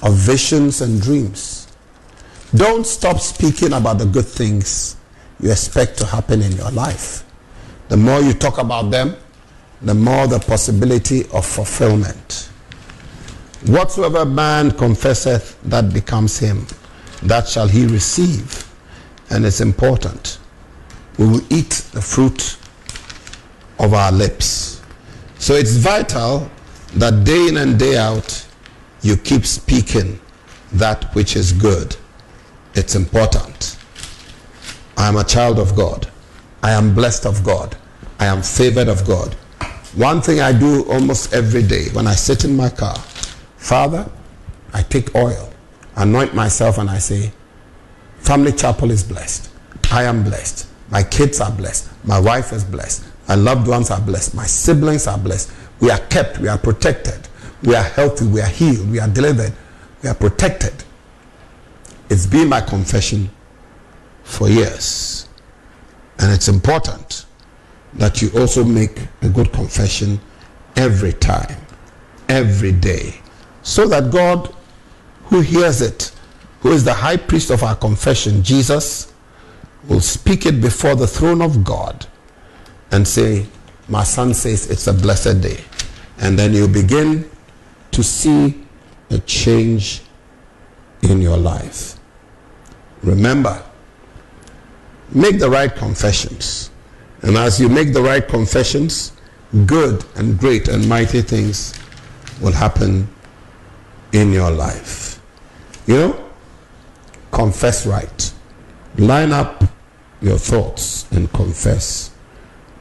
of 0.05 0.13
visions 0.13 0.81
and 0.81 1.01
dreams. 1.01 1.67
Don't 2.53 2.85
stop 2.85 3.19
speaking 3.19 3.73
about 3.73 3.97
the 3.97 4.05
good 4.05 4.25
things 4.25 4.95
you 5.39 5.51
expect 5.51 5.97
to 5.97 6.05
happen 6.05 6.41
in 6.43 6.51
your 6.53 6.69
life. 6.71 7.23
The 7.89 7.97
more 7.97 8.21
you 8.21 8.33
talk 8.33 8.59
about 8.59 8.91
them, 8.91 9.15
the 9.81 9.95
more 9.95 10.27
the 10.27 10.39
possibility 10.39 11.23
of 11.33 11.45
fulfillment. 11.45 12.49
Whatsoever 13.65 14.25
man 14.25 14.71
confesseth, 14.71 15.59
that 15.63 15.91
becomes 15.91 16.37
him. 16.37 16.67
That 17.23 17.47
shall 17.47 17.67
he 17.67 17.87
receive. 17.87 18.63
And 19.31 19.43
it's 19.43 19.59
important. 19.59 20.37
We 21.17 21.25
will 21.25 21.53
eat 21.53 21.71
the 21.93 22.01
fruit 22.01 22.57
of 23.79 23.95
our 23.95 24.11
lips. 24.11 24.83
So 25.39 25.55
it's 25.55 25.71
vital 25.77 26.49
that 26.93 27.23
day 27.23 27.47
in 27.47 27.57
and 27.57 27.77
day 27.79 27.97
out 27.97 28.44
you 29.05 29.15
keep 29.15 29.45
speaking 29.45 30.19
that 30.71 31.13
which 31.13 31.35
is 31.35 31.51
good. 31.51 31.95
It's 32.73 32.95
important. 32.95 33.77
I 34.97 35.07
am 35.07 35.15
a 35.17 35.23
child 35.23 35.59
of 35.59 35.75
God. 35.75 36.09
I 36.63 36.71
am 36.71 36.95
blessed 36.95 37.27
of 37.27 37.43
God. 37.43 37.77
I 38.19 38.25
am 38.25 38.41
favored 38.41 38.87
of 38.87 39.05
God. 39.05 39.35
One 39.93 40.21
thing 40.21 40.39
I 40.39 40.51
do 40.57 40.89
almost 40.89 41.33
every 41.33 41.61
day 41.61 41.89
when 41.93 42.07
I 42.07 42.15
sit 42.15 42.45
in 42.45 42.57
my 42.57 42.69
car, 42.69 42.95
Father, 43.57 44.09
I 44.73 44.81
take 44.81 45.13
oil, 45.13 45.53
anoint 45.95 46.33
myself, 46.33 46.79
and 46.79 46.89
I 46.89 46.97
say, 46.97 47.31
Family 48.17 48.53
Chapel 48.53 48.89
is 48.89 49.03
blessed. 49.03 49.51
I 49.91 50.05
am 50.05 50.23
blessed. 50.23 50.67
My 50.89 51.03
kids 51.03 51.39
are 51.41 51.51
blessed. 51.51 51.89
My 52.05 52.19
wife 52.19 52.51
is 52.51 52.63
blessed. 52.63 53.05
My 53.27 53.35
loved 53.35 53.67
ones 53.67 53.91
are 53.91 54.01
blessed. 54.01 54.33
My 54.33 54.47
siblings 54.47 55.05
are 55.05 55.19
blessed. 55.19 55.51
We 55.79 55.91
are 55.91 55.99
kept. 56.09 56.39
We 56.39 56.47
are 56.47 56.57
protected. 56.57 57.24
We 57.65 57.75
are 57.75 57.83
healthy, 57.83 58.27
we 58.27 58.41
are 58.41 58.47
healed, 58.47 58.89
we 58.91 58.99
are 58.99 59.07
delivered, 59.07 59.53
we 60.03 60.09
are 60.09 60.15
protected. 60.15 60.73
It's 62.09 62.27
been 62.27 62.47
my 62.47 62.61
confession 62.61 63.29
for 64.23 64.47
years. 64.47 65.27
And 66.19 66.31
it's 66.31 66.47
important 66.47 67.25
that 67.95 68.21
you 68.21 68.29
also 68.37 68.63
make 68.63 68.99
a 69.23 69.29
good 69.29 69.51
confession 69.51 70.19
every 70.75 71.13
time, 71.13 71.57
every 72.29 72.71
day, 72.71 73.15
so 73.63 73.87
that 73.87 74.11
God, 74.11 74.53
who 75.25 75.41
hears 75.41 75.81
it, 75.81 76.11
who 76.61 76.71
is 76.71 76.83
the 76.83 76.93
high 76.93 77.17
priest 77.17 77.49
of 77.49 77.63
our 77.63 77.75
confession, 77.75 78.43
Jesus, 78.43 79.11
will 79.87 80.01
speak 80.01 80.45
it 80.45 80.61
before 80.61 80.95
the 80.95 81.07
throne 81.07 81.41
of 81.41 81.63
God 81.63 82.05
and 82.91 83.07
say, 83.07 83.47
My 83.87 84.03
son 84.03 84.33
says 84.33 84.69
it's 84.69 84.87
a 84.87 84.93
blessed 84.93 85.41
day. 85.41 85.63
And 86.19 86.37
then 86.37 86.53
you 86.53 86.67
begin 86.67 87.29
to 87.95 88.03
see 88.03 88.61
a 89.09 89.19
change 89.19 90.01
in 91.01 91.21
your 91.21 91.37
life. 91.37 91.97
Remember, 93.03 93.63
make 95.11 95.39
the 95.39 95.49
right 95.49 95.73
confessions. 95.73 96.71
And 97.21 97.37
as 97.37 97.57
you 97.57 97.69
make 97.69 97.93
the 97.93 98.01
right 98.01 98.27
confessions, 98.27 99.13
good 99.65 100.03
and 100.15 100.37
great 100.37 100.67
and 100.67 100.89
mighty 100.89 101.21
things 101.21 101.73
will 102.41 102.51
happen 102.51 103.07
in 104.11 104.33
your 104.33 104.51
life. 104.51 105.21
You 105.87 105.95
know, 105.95 106.29
confess 107.31 107.85
right. 107.85 108.33
Line 108.97 109.31
up 109.31 109.63
your 110.21 110.37
thoughts 110.37 111.09
and 111.11 111.31
confess 111.31 112.11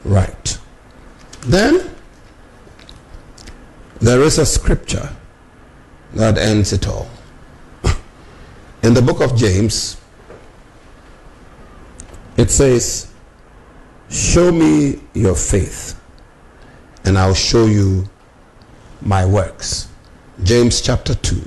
right. 0.03 0.59
Then 1.41 1.94
there 4.05 4.21
is 4.21 4.37
a 4.37 4.45
scripture 4.45 5.09
that 6.13 6.37
ends 6.37 6.71
it 6.71 6.87
all. 6.87 7.09
In 8.83 8.93
the 8.93 9.01
book 9.01 9.19
of 9.19 9.35
James, 9.35 9.99
it 12.37 12.51
says, 12.51 13.11
Show 14.11 14.51
me 14.51 15.01
your 15.15 15.33
faith, 15.33 15.99
and 17.03 17.17
I'll 17.17 17.33
show 17.33 17.65
you 17.65 18.07
my 19.01 19.25
works. 19.25 19.87
James 20.43 20.81
chapter 20.81 21.15
2. 21.15 21.41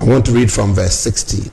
I 0.00 0.04
want 0.04 0.26
to 0.26 0.32
read 0.32 0.52
from 0.52 0.74
verse 0.74 0.94
16. 0.98 1.50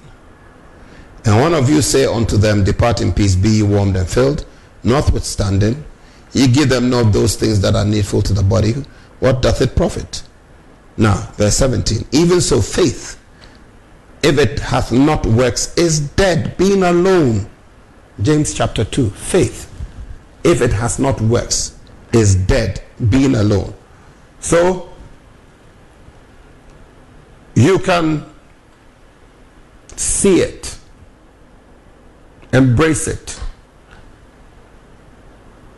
And 1.24 1.40
one 1.40 1.54
of 1.54 1.70
you 1.70 1.82
say 1.82 2.06
unto 2.06 2.36
them, 2.36 2.66
Depart 2.66 3.00
in 3.00 3.14
peace, 3.14 3.38
be 3.38 3.50
ye 3.50 3.64
warmed 3.64 3.96
and 3.96 4.08
filled. 4.08 4.46
Notwithstanding, 4.84 5.86
ye 6.34 6.48
give 6.48 6.70
them 6.70 6.90
not 6.90 7.14
those 7.14 7.36
things 7.36 7.62
that 7.62 7.76
are 7.76 7.86
needful 7.86 8.22
to 8.24 8.34
the 8.34 8.44
body. 8.44 8.74
What 9.20 9.42
doth 9.42 9.62
it 9.62 9.76
profit? 9.76 10.24
Now, 10.98 11.16
verse 11.38 11.56
17. 11.58 12.06
Even 12.12 12.42
so, 12.42 12.62
faith, 12.62 13.20
if 14.22 14.38
it 14.38 14.60
hath 14.60 14.92
not 14.92 15.26
works, 15.26 15.74
is 15.78 16.00
dead, 16.00 16.58
being 16.58 16.84
alone. 16.84 17.50
James 18.22 18.54
chapter 18.54 18.84
2. 18.84 19.10
Faith, 19.12 19.72
if 20.44 20.62
it 20.62 20.74
has 20.74 21.00
not 21.00 21.20
works, 21.22 21.78
is 22.12 22.36
dead, 22.36 22.82
being 23.10 23.36
alone. 23.36 23.74
So, 24.40 24.94
you 27.56 27.80
can 27.80 28.26
see 29.96 30.40
it, 30.40 30.78
embrace 32.52 33.08
it, 33.08 33.40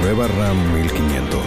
Nueva 0.00 0.28
RAM 0.28 0.56
1500. 0.74 1.40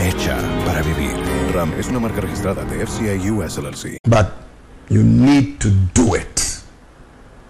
Hecha 0.00 0.36
para 0.64 0.82
vivir. 0.82 1.14
RAM 1.52 1.72
es 1.78 1.88
una 1.88 2.00
marca 2.00 2.20
registrada 2.20 2.64
de 2.64 2.86
FCA 2.86 3.14
US 3.32 3.58
LLC. 3.58 3.98
But 4.08 4.32
you 4.88 5.02
need 5.02 5.60
to 5.60 5.68
do 5.94 6.14
it. 6.14 6.62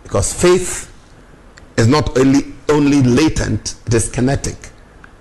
Because 0.03 0.33
faith 0.35 0.91
is 1.77 1.87
not 1.87 2.19
only, 2.19 2.55
only 2.69 3.03
latent, 3.03 3.77
it 3.87 3.95
is 3.95 4.09
kinetic. 4.09 4.57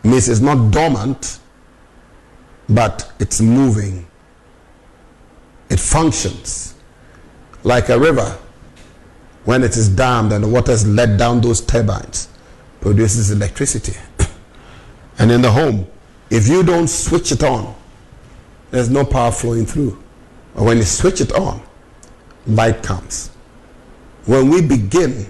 It 0.03 0.07
means 0.07 0.27
it's 0.27 0.41
not 0.41 0.71
dormant, 0.71 1.39
but 2.67 3.11
it's 3.19 3.41
moving. 3.41 4.07
It 5.69 5.79
functions 5.79 6.73
like 7.63 7.89
a 7.89 7.99
river 7.99 8.37
when 9.45 9.63
it 9.63 9.77
is 9.77 9.87
dammed 9.89 10.31
and 10.31 10.43
the 10.43 10.47
water 10.47 10.71
is 10.71 10.87
let 10.87 11.17
down 11.17 11.41
those 11.41 11.61
turbines 11.61 12.27
produces 12.81 13.31
electricity 13.31 13.93
and 15.19 15.31
in 15.31 15.41
the 15.41 15.51
home 15.51 15.87
if 16.29 16.47
you 16.47 16.63
don't 16.63 16.87
switch 16.87 17.31
it 17.31 17.43
on 17.43 17.73
there's 18.71 18.89
no 18.89 19.05
power 19.05 19.31
flowing 19.31 19.65
through. 19.65 20.01
But 20.53 20.63
when 20.63 20.77
you 20.77 20.83
switch 20.83 21.21
it 21.21 21.31
on 21.33 21.61
light 22.47 22.83
comes. 22.83 23.29
When 24.25 24.49
we 24.49 24.61
begin 24.61 25.27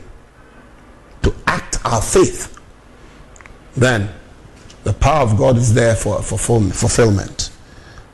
to 1.22 1.36
act 1.48 1.80
our 1.86 2.02
faith 2.02 2.60
then 3.76 4.10
the 4.84 4.94
power 4.94 5.22
of 5.22 5.38
god 5.38 5.58
is 5.58 5.74
there 5.74 5.96
for, 5.96 6.22
for 6.22 6.38
fulfillment 6.38 7.50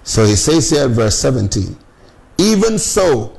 so 0.03 0.25
he 0.25 0.35
says 0.35 0.69
here 0.69 0.87
verse 0.87 1.19
17 1.19 1.77
even 2.37 2.79
so 2.79 3.37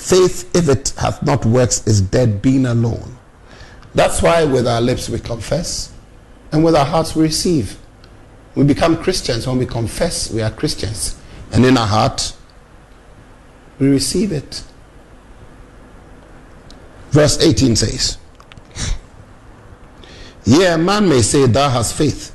Faith, 0.00 0.56
if 0.56 0.66
it 0.70 0.94
hath 0.96 1.22
not 1.22 1.44
works, 1.44 1.86
is 1.86 2.00
dead, 2.00 2.40
being 2.40 2.64
alone. 2.64 3.18
That's 3.94 4.22
why 4.22 4.44
with 4.44 4.66
our 4.66 4.80
lips 4.80 5.10
we 5.10 5.18
confess, 5.18 5.92
and 6.52 6.64
with 6.64 6.74
our 6.74 6.84
hearts 6.84 7.14
we 7.14 7.22
receive. 7.22 7.76
We 8.54 8.64
become 8.64 8.96
Christians 9.02 9.46
when 9.46 9.58
we 9.58 9.66
confess 9.66 10.30
we 10.30 10.42
are 10.42 10.50
Christians, 10.50 11.20
and 11.52 11.64
in 11.64 11.76
our 11.76 11.86
heart 11.86 12.34
we 13.78 13.88
receive 13.88 14.32
it. 14.32 14.64
Verse 17.10 17.40
18 17.40 17.76
says, 17.76 18.18
Yea, 20.44 20.76
man 20.76 21.08
may 21.08 21.22
say, 21.22 21.46
Thou 21.46 21.68
hast 21.68 21.96
faith, 21.96 22.34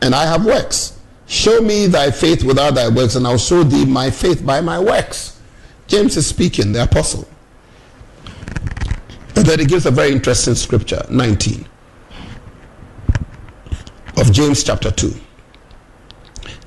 and 0.00 0.14
I 0.14 0.26
have 0.26 0.44
works. 0.44 0.98
Show 1.26 1.60
me 1.60 1.86
thy 1.86 2.10
faith 2.10 2.44
without 2.44 2.74
thy 2.74 2.88
works, 2.88 3.16
and 3.16 3.26
I'll 3.26 3.38
show 3.38 3.62
thee 3.62 3.84
my 3.84 4.10
faith 4.10 4.44
by 4.44 4.60
my 4.60 4.78
works. 4.78 5.40
James 5.86 6.16
is 6.16 6.26
speaking, 6.26 6.72
the 6.72 6.84
apostle. 6.84 7.26
And 9.34 9.46
then 9.46 9.58
he 9.58 9.64
gives 9.64 9.86
a 9.86 9.90
very 9.90 10.12
interesting 10.12 10.54
scripture, 10.54 11.02
19 11.10 11.66
of 14.22 14.32
James 14.32 14.62
chapter 14.62 14.90
2. 14.90 15.12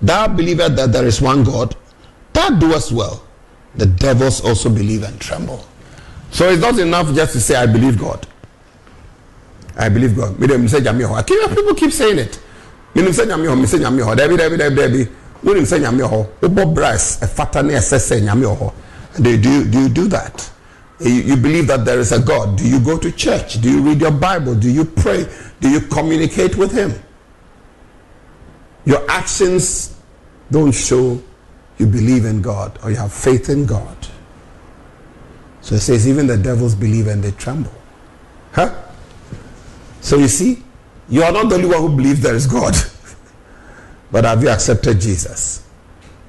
Thou 0.02 0.28
believest 0.28 0.76
that 0.76 0.92
there 0.92 1.06
is 1.06 1.22
one 1.22 1.44
God, 1.44 1.76
thou 2.34 2.50
doest 2.50 2.92
well. 2.92 3.24
The 3.76 3.86
devils 3.86 4.42
also 4.42 4.70
believe 4.70 5.04
and 5.04 5.20
tremble. 5.20 5.66
So 6.32 6.50
it's 6.50 6.62
not 6.62 6.78
enough 6.80 7.14
just 7.16 7.34
to 7.34 7.40
say, 7.40 7.56
I 7.56 7.66
believe 7.66 7.98
God. 7.98 8.28
I 9.78 9.90
believe 9.90 10.16
God. 10.16 10.38
People 10.40 11.76
keep 11.76 11.92
saying 11.92 12.20
it. 12.20 12.40
Do 12.94 13.02
you, 19.30 19.66
do 19.66 19.82
you 19.82 19.90
do 19.90 20.08
that? 20.10 20.50
You 21.00 21.36
believe 21.36 21.68
that 21.68 21.84
there 21.86 22.00
is 22.00 22.12
a 22.14 22.20
God. 22.20 22.58
Do 22.58 22.68
you 22.68 22.80
go 22.80 22.98
to 22.98 23.12
church? 23.12 23.62
Do 23.62 23.70
you 23.70 23.82
read 23.82 24.00
your 24.00 24.12
Bible? 24.12 24.56
Do 24.56 24.70
you 24.70 24.86
pray? 24.86 25.26
Do 25.60 25.70
you 25.70 25.82
communicate 25.82 26.56
with 26.56 26.72
Him? 26.72 26.94
Your 28.86 29.10
actions 29.10 30.00
don't 30.52 30.72
show 30.72 31.22
you 31.78 31.86
believe 31.86 32.26
in 32.26 32.42
God 32.42 32.78
or 32.84 32.92
you 32.92 32.98
have 32.98 33.12
faith 33.12 33.50
in 33.50 33.66
God. 33.66 33.98
So 35.62 35.76
it 35.76 35.80
says, 35.80 36.08
even 36.08 36.28
the 36.28 36.38
devils 36.38 36.76
believe 36.76 37.08
and 37.08 37.24
they 37.24 37.32
tremble. 37.32 37.74
Huh? 38.52 38.74
So 40.02 40.18
you 40.18 40.28
see, 40.28 40.64
you 41.10 41.24
are 41.24 41.32
not 41.32 41.50
the 41.50 41.56
only 41.56 41.68
one 41.68 41.82
who 41.82 41.96
believes 41.96 42.22
there 42.22 42.36
is 42.36 42.46
God. 42.46 42.76
but 44.12 44.24
have 44.24 44.44
you 44.44 44.50
accepted 44.50 45.02
Jesus? 45.02 45.68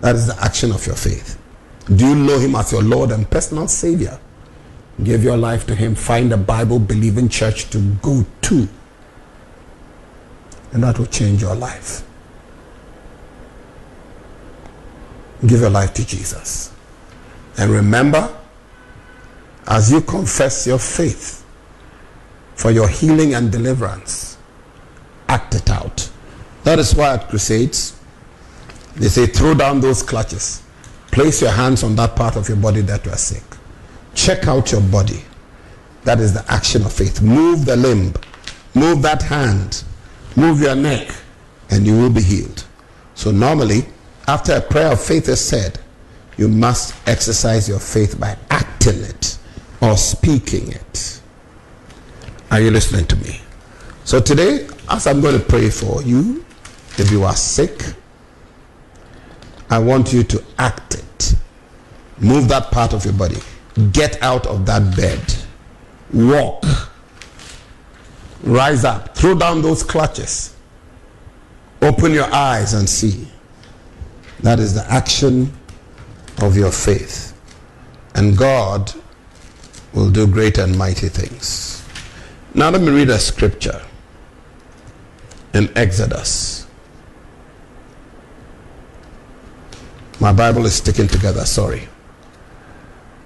That 0.01 0.14
is 0.14 0.27
the 0.27 0.42
action 0.42 0.73
of 0.73 0.87
your 0.87 0.97
faith. 0.97 1.38
Do 1.95 2.09
you 2.09 2.14
know 2.14 2.38
him 2.38 2.55
as 2.55 2.73
your 2.73 2.83
Lord 2.83 3.11
and 3.11 3.31
personal 3.31 3.69
Savior? 3.69 4.19
Give 5.03 5.23
your 5.23 5.37
life 5.37 5.66
to 5.66 5.75
him. 5.75 5.95
Find 5.95 6.33
a 6.33 6.37
Bible 6.37 6.79
believing 6.79 7.29
church 7.29 7.69
to 7.71 7.79
go 7.97 8.25
to. 8.42 8.69
And 10.73 10.83
that 10.83 10.99
will 10.99 11.07
change 11.07 11.42
your 11.42 11.55
life. 11.55 12.06
Give 15.44 15.61
your 15.61 15.70
life 15.70 15.92
to 15.94 16.07
Jesus. 16.07 16.72
And 17.59 17.70
remember, 17.70 18.35
as 19.66 19.90
you 19.90 20.01
confess 20.01 20.66
your 20.66 20.79
faith 20.79 21.44
for 22.55 22.70
your 22.70 22.88
healing 22.88 23.35
and 23.35 23.51
deliverance, 23.51 24.38
act 25.29 25.55
it 25.55 25.68
out. 25.70 26.09
That 26.64 26.79
is 26.79 26.94
why 26.94 27.14
at 27.14 27.29
Crusades, 27.29 27.99
they 28.94 29.09
say, 29.09 29.27
throw 29.27 29.55
down 29.55 29.81
those 29.81 30.03
clutches 30.03 30.62
Place 31.16 31.40
your 31.40 31.51
hands 31.51 31.83
on 31.83 31.96
that 31.96 32.14
part 32.14 32.37
of 32.37 32.46
your 32.46 32.59
body 32.59 32.83
that 32.83 33.07
you 33.07 33.11
are 33.11 33.16
sick. 33.16 33.42
Check 34.12 34.46
out 34.49 34.70
your 34.70 34.83
body. 34.83 35.22
That 36.05 36.20
is 36.20 36.35
the 36.35 36.44
action 36.53 36.85
of 36.85 36.92
faith. 36.92 37.22
Move 37.22 37.64
the 37.64 37.75
limb, 37.75 38.12
move 38.75 39.01
that 39.01 39.22
hand, 39.22 39.83
move 40.37 40.61
your 40.61 40.75
neck, 40.75 41.09
and 41.70 41.87
you 41.87 41.96
will 41.96 42.11
be 42.11 42.20
healed. 42.20 42.64
So, 43.14 43.31
normally, 43.31 43.87
after 44.27 44.55
a 44.55 44.61
prayer 44.61 44.93
of 44.93 45.01
faith 45.01 45.29
is 45.29 45.41
said, 45.41 45.79
you 46.37 46.49
must 46.49 46.95
exercise 47.09 47.69
your 47.69 47.79
faith 47.79 48.19
by 48.21 48.37
acting 48.51 49.01
it 49.03 49.39
or 49.81 49.97
speaking 49.97 50.71
it. 50.73 51.21
Are 52.51 52.61
you 52.61 52.71
listening 52.71 53.07
to 53.07 53.17
me? 53.17 53.41
So 54.05 54.21
today, 54.21 54.69
as 54.91 55.07
I'm 55.07 55.21
going 55.21 55.39
to 55.39 55.45
pray 55.45 55.71
for 55.71 56.03
you, 56.03 56.45
if 56.99 57.11
you 57.11 57.25
are 57.25 57.35
sick, 57.35 57.83
I 59.71 59.79
want 59.79 60.12
you 60.12 60.23
to 60.25 60.45
act 60.59 60.95
it. 60.95 61.35
Move 62.19 62.49
that 62.49 62.71
part 62.71 62.93
of 62.93 63.05
your 63.05 63.15
body. 63.15 63.39
Get 63.93 64.23
out 64.23 64.47
of 64.47 64.65
that 64.67 64.97
bed. 64.97 65.21
Walk. 66.12 66.65
Rise 68.43 68.85
up. 68.85 69.17
Throw 69.17 69.35
down 69.35 69.61
those 69.61 69.83
clutches. 69.83 70.55
Open 71.83 72.12
your 72.12 72.33
eyes 72.33 72.75
and 72.75 72.89
see. 72.89 73.29
That 74.47 74.61
is 74.61 74.75
the 74.75 74.89
action 74.89 75.53
of 76.41 76.57
your 76.57 76.71
faith. 76.71 77.37
And 78.15 78.39
God 78.39 78.93
will 79.93 80.09
do 80.09 80.25
great 80.29 80.57
and 80.59 80.79
mighty 80.79 81.09
things. 81.09 81.85
Now 82.55 82.71
let 82.71 82.81
me 82.81 82.93
read 82.93 83.09
a 83.09 83.19
scripture 83.19 83.83
in 85.53 85.69
Exodus. 85.77 86.65
My 90.21 90.33
Bible 90.33 90.65
is 90.65 90.77
sticking 90.77 91.09
together, 91.09 91.45
sorry. 91.45 91.89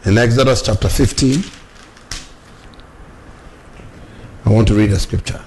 In 0.06 0.16
Exodus 0.16 0.62
chapter 0.62 0.88
15, 0.88 1.44
I 4.46 4.48
want 4.48 4.66
to 4.68 4.74
read 4.74 4.90
a 4.90 4.98
scripture. 4.98 5.44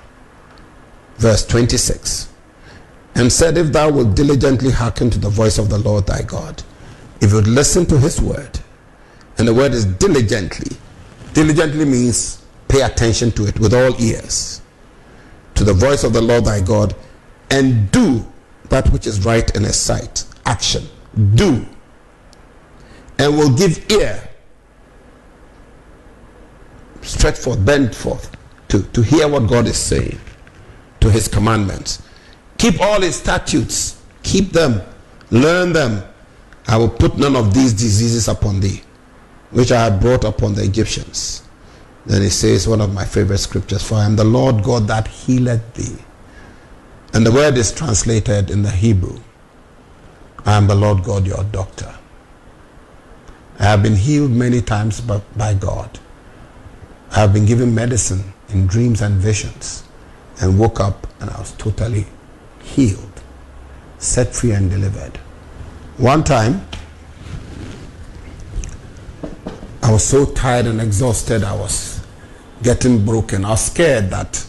Verse 1.17 1.43
26. 1.47 2.32
And 3.15 3.31
said, 3.31 3.57
If 3.57 3.67
thou 3.67 3.91
wilt 3.91 4.15
diligently 4.15 4.71
hearken 4.71 5.09
to 5.11 5.19
the 5.19 5.29
voice 5.29 5.57
of 5.57 5.69
the 5.69 5.77
Lord 5.77 6.07
thy 6.07 6.23
God, 6.23 6.63
if 7.21 7.29
you 7.29 7.35
would 7.37 7.47
listen 7.47 7.85
to 7.87 7.97
his 7.97 8.19
word, 8.19 8.59
and 9.37 9.47
the 9.47 9.53
word 9.53 9.73
is 9.73 9.85
diligently. 9.85 10.77
Diligently 11.33 11.85
means 11.85 12.43
pay 12.67 12.81
attention 12.81 13.31
to 13.33 13.47
it 13.47 13.59
with 13.59 13.73
all 13.73 13.99
ears, 14.01 14.61
to 15.55 15.63
the 15.63 15.73
voice 15.73 16.03
of 16.03 16.13
the 16.13 16.21
Lord 16.21 16.45
thy 16.45 16.61
God, 16.61 16.95
and 17.49 17.89
do 17.91 18.25
that 18.69 18.89
which 18.89 19.07
is 19.07 19.25
right 19.25 19.55
in 19.55 19.63
his 19.63 19.75
sight. 19.75 20.25
Action. 20.45 20.83
Do. 21.35 21.65
And 23.19 23.37
will 23.37 23.55
give 23.55 23.89
ear. 23.91 24.29
Stretch 27.01 27.37
forth, 27.37 27.63
bend 27.65 27.95
forth 27.95 28.35
to, 28.69 28.81
to 28.83 29.01
hear 29.01 29.27
what 29.27 29.47
God 29.47 29.67
is 29.67 29.77
saying, 29.77 30.19
to 30.99 31.09
his 31.11 31.27
commandments. 31.27 32.01
Keep 32.63 32.79
all 32.79 33.01
his 33.01 33.17
statutes, 33.17 34.01
keep 34.23 34.51
them, 34.51 34.81
learn 35.31 35.73
them. 35.73 36.01
I 36.65 36.77
will 36.77 36.87
put 36.87 37.17
none 37.17 37.35
of 37.35 37.53
these 37.53 37.73
diseases 37.73 38.29
upon 38.29 38.61
thee, 38.61 38.81
which 39.51 39.73
I 39.73 39.83
have 39.83 39.99
brought 39.99 40.23
upon 40.23 40.53
the 40.53 40.63
Egyptians. 40.63 41.43
Then 42.05 42.21
he 42.21 42.29
says, 42.29 42.65
one 42.65 42.79
of 42.79 42.93
my 42.93 43.03
favorite 43.03 43.39
scriptures, 43.39 43.83
For 43.83 43.95
I 43.95 44.05
am 44.05 44.15
the 44.15 44.23
Lord 44.23 44.63
God 44.63 44.87
that 44.87 45.09
healeth 45.09 45.73
thee. 45.73 46.01
And 47.13 47.25
the 47.25 47.33
word 47.33 47.57
is 47.57 47.73
translated 47.73 48.49
in 48.49 48.61
the 48.61 48.71
Hebrew 48.71 49.19
I 50.45 50.55
am 50.55 50.67
the 50.67 50.75
Lord 50.75 51.03
God, 51.03 51.27
your 51.27 51.43
doctor. 51.43 51.93
I 53.59 53.63
have 53.63 53.83
been 53.83 53.97
healed 53.97 54.31
many 54.31 54.61
times 54.61 55.01
by 55.01 55.53
God. 55.55 55.99
I 57.11 57.19
have 57.19 57.33
been 57.33 57.45
given 57.45 57.75
medicine 57.75 58.31
in 58.47 58.67
dreams 58.67 59.01
and 59.01 59.15
visions 59.15 59.83
and 60.39 60.57
woke 60.57 60.79
up 60.79 61.07
and 61.19 61.29
I 61.29 61.37
was 61.37 61.51
totally 61.57 62.05
healed, 62.63 63.21
set 63.99 64.33
free, 64.33 64.51
and 64.51 64.69
delivered. 64.69 65.17
One 65.97 66.23
time, 66.23 66.65
I 69.83 69.91
was 69.91 70.03
so 70.03 70.25
tired 70.25 70.65
and 70.65 70.81
exhausted, 70.81 71.43
I 71.43 71.53
was 71.53 72.01
getting 72.63 73.05
broken. 73.05 73.45
I 73.45 73.49
was 73.51 73.65
scared 73.65 74.09
that 74.11 74.45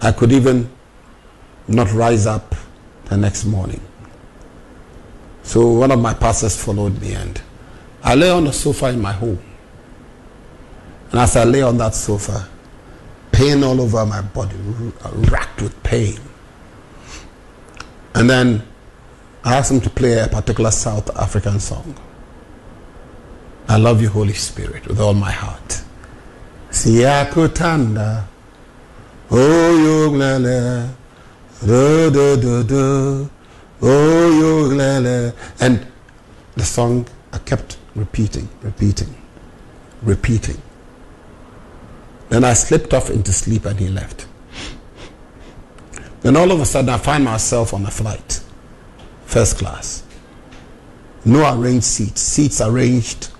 I 0.00 0.12
could 0.12 0.32
even 0.32 0.70
not 1.68 1.92
rise 1.92 2.26
up 2.26 2.54
the 3.06 3.16
next 3.16 3.44
morning. 3.44 3.80
So 5.42 5.66
one 5.68 5.90
of 5.90 6.00
my 6.00 6.14
pastors 6.14 6.62
followed 6.62 7.00
me 7.00 7.14
and 7.14 7.40
I 8.02 8.14
lay 8.14 8.30
on 8.30 8.44
the 8.44 8.52
sofa 8.52 8.86
in 8.86 9.00
my 9.00 9.12
home. 9.12 9.42
And 11.10 11.20
as 11.20 11.36
I 11.36 11.44
lay 11.44 11.62
on 11.62 11.76
that 11.78 11.94
sofa, 11.94 12.48
pain 13.32 13.62
all 13.64 13.80
over 13.80 14.04
my 14.06 14.22
body, 14.22 14.56
racked 15.30 15.62
with 15.62 15.82
pain. 15.82 16.18
And 18.16 18.30
then 18.30 18.62
I 19.44 19.56
asked 19.56 19.70
him 19.70 19.80
to 19.82 19.90
play 19.90 20.18
a 20.18 20.26
particular 20.26 20.70
South 20.70 21.14
African 21.16 21.60
song. 21.60 21.94
I 23.68 23.76
love 23.76 24.00
you, 24.00 24.08
Holy 24.08 24.32
Spirit, 24.32 24.86
with 24.86 24.98
all 24.98 25.12
my 25.12 25.30
heart. 25.30 25.82
Siyakutanda, 26.70 28.24
oh 29.30 30.10
yoglele, 30.10 30.94
do 31.66 32.10
do 32.10 32.40
do 32.40 32.64
do, 32.64 33.30
oh 33.82 34.70
yoglele, 34.70 35.34
and 35.60 35.86
the 36.54 36.64
song 36.64 37.06
I 37.34 37.38
kept 37.38 37.76
repeating, 37.94 38.48
repeating, 38.62 39.14
repeating. 40.02 40.62
Then 42.30 42.44
I 42.44 42.54
slipped 42.54 42.94
off 42.94 43.10
into 43.10 43.32
sleep 43.32 43.66
and 43.66 43.78
he 43.78 43.88
left. 43.88 44.25
Then 46.26 46.34
all 46.36 46.50
of 46.50 46.60
a 46.60 46.64
sudden 46.64 46.90
I 46.90 46.98
find 46.98 47.22
myself 47.22 47.72
on 47.72 47.86
a 47.86 47.90
flight, 47.92 48.40
first 49.26 49.58
class. 49.58 50.02
No 51.24 51.56
arranged 51.56 51.84
seats, 51.84 52.20
seats 52.20 52.60
arranged, 52.60 53.30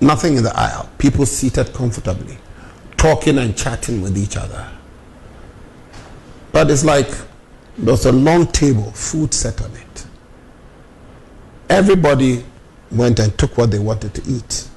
nothing 0.00 0.36
in 0.36 0.42
the 0.42 0.52
aisle, 0.58 0.90
people 0.98 1.24
seated 1.26 1.72
comfortably, 1.72 2.38
talking 2.96 3.38
and 3.38 3.56
chatting 3.56 4.02
with 4.02 4.18
each 4.18 4.36
other. 4.36 4.68
But 6.50 6.72
it's 6.72 6.84
like 6.84 7.06
there's 7.78 8.04
a 8.04 8.10
long 8.10 8.48
table, 8.48 8.90
food 8.90 9.32
set 9.32 9.62
on 9.62 9.70
it. 9.70 10.06
Everybody 11.68 12.44
went 12.90 13.20
and 13.20 13.38
took 13.38 13.56
what 13.56 13.70
they 13.70 13.78
wanted 13.78 14.12
to 14.14 14.22
eat. 14.28 14.68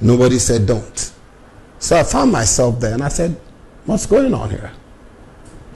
Nobody 0.00 0.38
said 0.38 0.64
don't. 0.64 1.12
So 1.78 2.00
I 2.00 2.04
found 2.04 2.32
myself 2.32 2.80
there 2.80 2.94
and 2.94 3.02
I 3.02 3.08
said, 3.08 3.38
What's 3.84 4.06
going 4.06 4.32
on 4.32 4.48
here? 4.48 4.72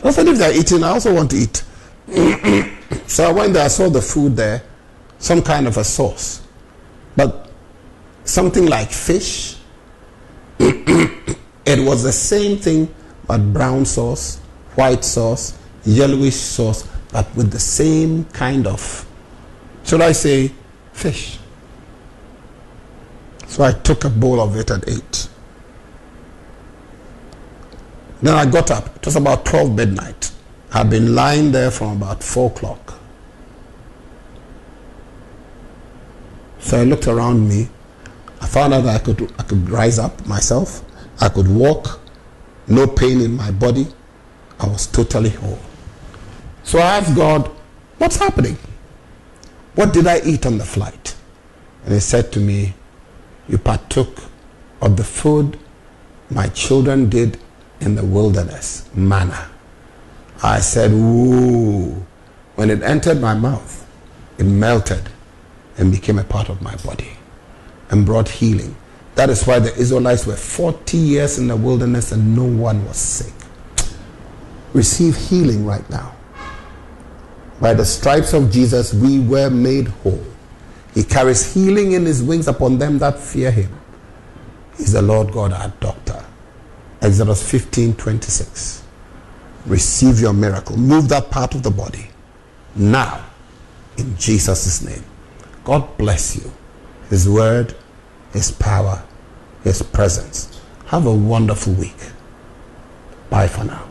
I 0.05 0.11
said, 0.11 0.29
If 0.29 0.39
they're 0.39 0.57
eating, 0.57 0.83
I 0.85 0.89
also 0.89 1.15
want 1.15 1.31
to 1.33 1.37
eat. 1.37 1.65
so 3.07 3.29
I 3.29 3.33
went 3.33 3.55
there, 3.55 3.65
I 3.65 3.69
saw 3.69 3.89
the 3.89 4.03
food 4.03 4.37
there, 4.37 4.63
some 5.19 5.43
kind 5.43 5.67
of 5.67 5.77
a 5.77 5.85
sauce. 5.85 6.43
But 7.17 7.51
something 8.25 8.67
like 8.67 8.91
fish. 8.91 9.57
it 10.59 11.87
was 11.87 12.03
the 12.03 12.13
same 12.13 12.59
thing, 12.59 12.93
but 13.27 13.39
brown 13.53 13.85
sauce, 13.85 14.39
white 14.75 15.05
sauce, 15.05 15.59
yellowish 15.85 16.35
sauce, 16.35 16.89
but 17.13 17.35
with 17.35 17.51
the 17.51 17.59
same 17.59 18.25
kind 18.27 18.67
of, 18.67 19.07
should 19.85 20.01
I 20.01 20.13
say, 20.13 20.53
fish. 20.93 21.39
So 23.47 23.65
I 23.65 23.73
took 23.73 24.05
a 24.05 24.11
bowl 24.11 24.41
of 24.41 24.57
it 24.57 24.71
and 24.71 24.85
ate. 24.89 25.29
Then 28.23 28.35
I 28.35 28.47
got 28.47 28.71
up. 28.71 28.97
It 28.97 29.05
was 29.05 29.17
about 29.17 29.45
12 29.45 29.75
midnight. 29.75 30.33
I'd 30.73 30.91
been 30.91 31.15
lying 31.15 31.53
there 31.53 31.71
from 31.71 31.97
about 31.97 32.23
4 32.23 32.51
o'clock. 32.51 32.95
So 36.59 36.81
I 36.81 36.85
looked 36.85 37.07
around 37.07 37.49
me. 37.49 37.69
I 38.41 38.47
found 38.47 38.75
out 38.75 38.83
that 38.83 39.01
I 39.01 39.05
could, 39.05 39.33
I 39.39 39.43
could 39.43 39.69
rise 39.71 39.99
up 39.99 40.27
myself. 40.27 40.83
I 41.21 41.29
could 41.29 41.49
walk. 41.49 42.01
No 42.67 42.87
pain 42.87 43.21
in 43.21 43.37
my 43.37 43.51
body. 43.51 43.87
I 44.59 44.67
was 44.67 44.87
totally 44.87 45.31
whole. 45.31 45.59
So 46.63 46.79
I 46.79 46.97
asked 46.99 47.15
God, 47.15 47.51
What's 47.99 48.17
happening? 48.17 48.59
What 49.75 49.93
did 49.93 50.07
I 50.07 50.21
eat 50.21 50.45
on 50.45 50.59
the 50.59 50.65
flight? 50.65 51.15
And 51.85 51.95
He 51.95 52.01
said 52.01 52.33
to 52.33 52.41
me, 52.41 52.75
You 53.49 53.59
partook 53.59 54.19
of 54.81 54.97
the 54.97 55.05
food 55.05 55.59
my 56.31 56.49
children 56.49 57.09
did 57.09 57.39
in 57.81 57.95
the 57.95 58.05
wilderness, 58.05 58.89
manna. 58.95 59.49
I 60.43 60.61
said, 60.61 60.93
Ooh. 60.93 62.05
When 62.57 62.71
it 62.71 62.83
entered 62.83 63.21
my 63.21 63.35
mouth, 63.35 63.87
it 64.39 64.45
melted 64.45 65.11
and 65.77 65.93
became 65.93 66.19
a 66.19 66.25
part 66.25 66.49
of 66.49 66.63
my 66.63 66.75
body 66.77 67.11
and 67.91 68.07
brought 68.07 68.29
healing. 68.29 68.75
That 69.15 69.31
is 69.31 69.47
why 69.47 69.59
the 69.59 69.75
Israelites 69.77 70.27
were 70.27 70.37
40 70.37 70.97
years 70.97 71.39
in 71.39 71.49
the 71.49 71.57
wilderness 71.57 72.13
and 72.13 72.37
no 72.37 72.45
one 72.45 72.85
was 72.87 72.97
sick. 72.97 73.33
Receive 74.73 75.17
healing 75.17 75.65
right 75.65 75.89
now. 75.91 76.15
By 77.61 77.73
the 77.73 77.85
stripes 77.85 78.35
of 78.35 78.51
Jesus, 78.51 78.93
we 78.93 79.19
were 79.21 79.49
made 79.49 79.89
whole. 79.89 80.25
He 80.95 81.03
carries 81.03 81.53
healing 81.53 81.93
in 81.93 82.05
his 82.05 82.23
wings 82.23 82.49
upon 82.49 82.79
them 82.79 82.99
that 82.99 83.19
fear 83.19 83.51
him. 83.51 83.71
He's 84.77 84.93
the 84.93 85.03
Lord 85.03 85.33
God, 85.33 85.53
our 85.53 85.69
doctor. 85.81 86.06
Exodus 87.03 87.49
15 87.51 87.95
26. 87.95 88.83
Receive 89.67 90.21
your 90.21 90.33
miracle. 90.33 90.77
Move 90.77 91.09
that 91.09 91.31
part 91.31 91.55
of 91.55 91.63
the 91.63 91.71
body 91.71 92.09
now 92.75 93.25
in 93.97 94.17
Jesus' 94.17 94.83
name. 94.83 95.05
God 95.65 95.97
bless 95.99 96.37
you. 96.37 96.53
His 97.11 97.29
word, 97.29 97.75
His 98.33 98.51
power, 98.51 99.03
His 99.65 99.83
presence. 99.83 100.61
Have 100.87 101.07
a 101.07 101.15
wonderful 101.15 101.73
week. 101.75 101.97
Bye 103.31 103.49
for 103.49 103.65
now. 103.65 103.89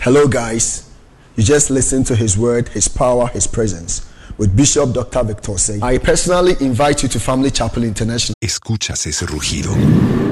Hello, 0.00 0.26
guys. 0.26 0.90
You 1.36 1.44
just 1.44 1.70
listened 1.70 2.06
to 2.06 2.16
His 2.16 2.36
Word, 2.36 2.68
His 2.68 2.88
Power, 2.88 3.28
His 3.28 3.46
Presence 3.46 4.08
with 4.38 4.54
Bishop 4.56 4.92
Dr. 4.92 5.22
Victor 5.24 5.58
Say. 5.58 5.78
I 5.82 5.98
personally 5.98 6.56
invite 6.60 7.02
you 7.02 7.08
to 7.10 7.20
Family 7.20 7.50
Chapel 7.50 7.84
International. 7.84 8.34
Escuchas 8.42 9.06
ese 9.06 9.22
rugido. 9.26 10.31